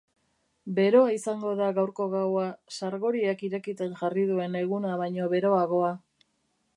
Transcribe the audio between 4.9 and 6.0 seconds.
baino beroagoa.